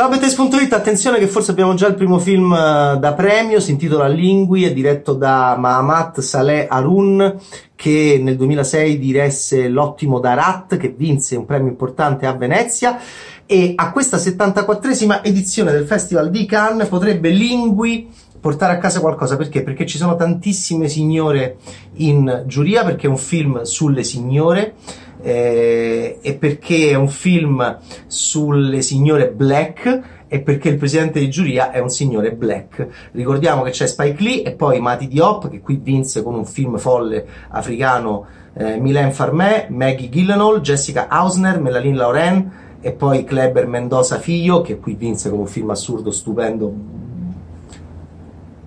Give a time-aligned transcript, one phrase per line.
[0.00, 4.08] Ciao Bettes.it, attenzione che forse abbiamo già il primo film eh, da premio, si intitola
[4.08, 7.38] Lingui, è diretto da Mahamat Saleh Harun
[7.74, 12.98] che nel 2006 diresse L'ottimo Darat che vinse un premio importante a Venezia.
[13.44, 18.08] E a questa 74esima edizione del Festival di Cannes potrebbe Lingui
[18.40, 19.36] portare a casa qualcosa.
[19.36, 19.62] Perché?
[19.62, 21.58] Perché ci sono tantissime signore
[21.96, 24.76] in giuria, perché è un film sulle signore
[25.22, 31.70] eh, e perché è un film sulle signore black e perché il presidente di giuria
[31.72, 32.86] è un signore black.
[33.12, 36.78] Ricordiamo che c'è Spike Lee e poi Mati Diop che qui vinse con un film
[36.78, 44.18] folle africano eh, Mylène Farmé, Maggie Gyllenhaal, Jessica Hausner, Melaline Lauren e poi Kleber Mendoza
[44.18, 46.72] Figlio che qui vinse con un film assurdo, stupendo,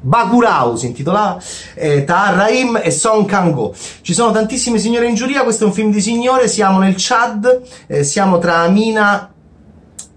[0.00, 1.40] Bakurao si intitolava
[1.74, 2.50] eh, Tahar
[2.82, 6.48] e Song Kang-go ci sono tantissime signore in giuria questo è un film di signore
[6.48, 9.32] siamo nel Chad eh, siamo tra Amina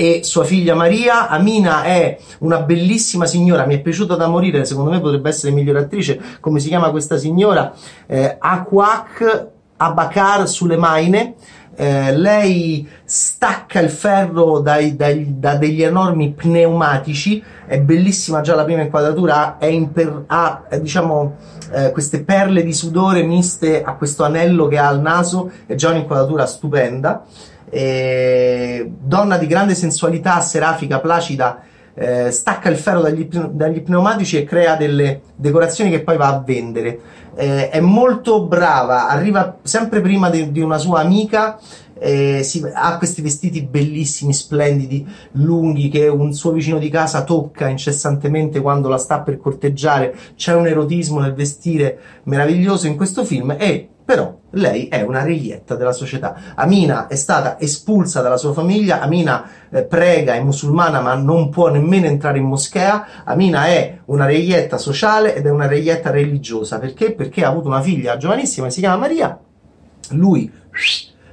[0.00, 1.28] e sua figlia Maria.
[1.28, 5.80] Amina è una bellissima signora, mi è piaciuta da morire, secondo me potrebbe essere migliore
[5.80, 6.18] attrice.
[6.40, 7.74] Come si chiama questa signora?
[8.06, 11.34] Eh, Akwak Abakar Sulemaine
[11.80, 18.64] eh, lei stacca il ferro dai, dai, da degli enormi pneumatici, è bellissima già la
[18.64, 21.36] prima inquadratura, imper- ha eh, diciamo
[21.72, 25.88] eh, queste perle di sudore miste a questo anello che ha al naso, è già
[25.88, 27.24] un'inquadratura stupenda.
[27.70, 31.62] donna di grande sensualità, serafica, placida,
[32.00, 36.42] eh, stacca il ferro dagli, dagli, pneumatici e crea delle decorazioni che poi va a
[36.44, 36.98] vendere
[37.34, 41.58] eh, è molto brava, arriva sempre prima di, di una sua amica
[42.02, 47.68] eh, si, ha questi vestiti bellissimi, splendidi, lunghi che un suo vicino di casa tocca
[47.68, 50.14] incessantemente quando la sta per corteggiare.
[50.34, 55.76] C'è un erotismo nel vestire meraviglioso in questo film e però lei è una reietta
[55.76, 56.34] della società.
[56.56, 61.68] Amina è stata espulsa dalla sua famiglia, Amina eh, prega, è musulmana ma non può
[61.68, 66.80] nemmeno entrare in moschea, Amina è una reietta sociale ed è una reietta religiosa.
[66.80, 67.12] Perché?
[67.12, 69.38] Perché ha avuto una figlia giovanissima si chiama Maria,
[70.08, 70.52] lui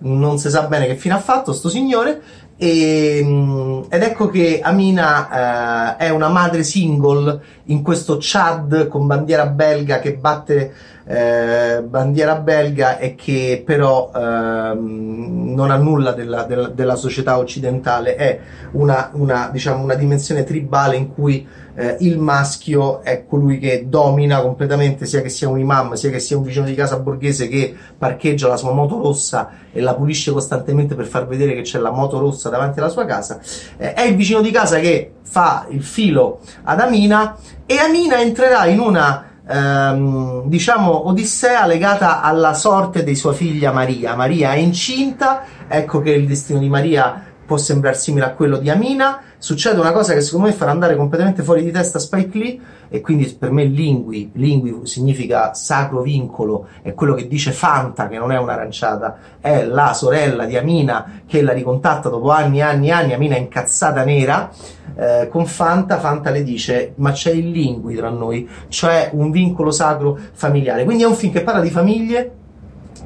[0.00, 2.20] non si sa bene che fine ha fatto sto signore
[2.60, 9.06] e, mm, ed ecco che Amina eh, è una madre single in questo Chad con
[9.06, 10.74] bandiera belga che batte
[11.10, 18.14] eh, bandiera belga e che però ehm, non ha nulla della, della, della, società occidentale,
[18.14, 18.38] è
[18.72, 24.42] una, una, diciamo, una dimensione tribale in cui eh, il maschio è colui che domina
[24.42, 27.74] completamente, sia che sia un imam, sia che sia un vicino di casa borghese che
[27.96, 31.90] parcheggia la sua moto rossa e la pulisce costantemente per far vedere che c'è la
[31.90, 33.40] moto rossa davanti alla sua casa,
[33.78, 38.66] eh, è il vicino di casa che fa il filo ad Amina e Amina entrerà
[38.66, 44.14] in una ehm, diciamo, odissea legata alla sorte di sua figlia Maria.
[44.14, 48.68] Maria è incinta, ecco che il destino di Maria può sembrare simile a quello di
[48.68, 49.22] Amina.
[49.38, 52.60] Succede una cosa che secondo me farà andare completamente fuori di testa Spike Lee
[52.90, 58.18] e quindi per me lingui, lingui significa sacro vincolo, è quello che dice Fanta, che
[58.18, 62.88] non è un'aranciata, è la sorella di Amina che la ricontatta dopo anni e anni
[62.88, 64.50] e anni, Amina è incazzata nera,
[64.94, 69.70] eh, con Fanta, Fanta le dice ma c'è il lingui tra noi, cioè un vincolo
[69.70, 70.84] sacro familiare.
[70.84, 72.32] Quindi è un film che parla di famiglie,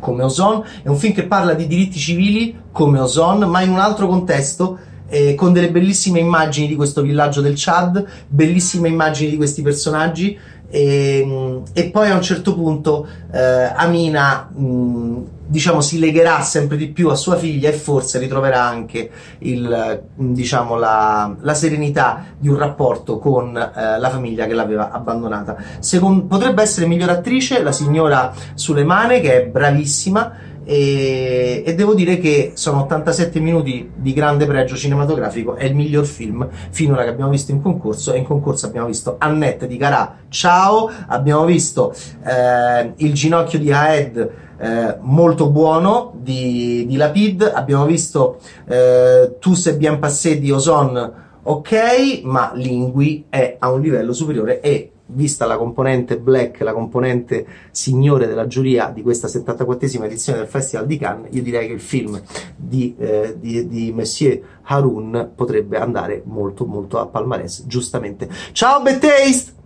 [0.03, 3.79] come Ozon, è un film che parla di diritti civili come Ozon, ma in un
[3.79, 4.77] altro contesto
[5.09, 10.37] eh, con delle bellissime immagini di questo villaggio del Chad, bellissime immagini di questi personaggi.
[10.69, 16.79] E, ehm, e poi a un certo punto eh, Amina mh, diciamo si legherà sempre
[16.79, 22.49] di più a sua figlia e forse ritroverà anche il, diciamo, la, la serenità di
[22.49, 25.57] un rapporto con eh, la famiglia che l'aveva abbandonata.
[25.79, 30.33] Secondo, potrebbe essere migliore attrice la signora Sulemane che è bravissima
[30.65, 36.05] e, e, devo dire che sono 87 minuti di grande pregio cinematografico, è il miglior
[36.05, 40.19] film finora che abbiamo visto in concorso e in concorso abbiamo visto Annette di Carà,
[40.29, 47.85] ciao, abbiamo visto eh, Il ginocchio di Aed eh, molto buono di, di, Lapid, abbiamo
[47.85, 54.13] visto eh, Tu sei bien passé di Ozon, ok, ma Lingui è a un livello
[54.13, 60.39] superiore e vista la componente black, la componente signore della giuria di questa 74esima edizione
[60.39, 62.21] del Festival di Cannes, io direi che il film
[62.57, 68.29] di, eh, di, di Monsieur Harun potrebbe andare molto molto a palmarès, giustamente.
[68.53, 69.62] Ciao Bad Taste!